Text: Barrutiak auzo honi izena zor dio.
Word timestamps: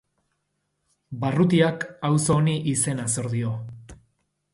Barrutiak 1.25 1.85
auzo 2.09 2.37
honi 2.41 2.55
izena 2.73 3.07
zor 3.17 3.29
dio. 3.35 3.53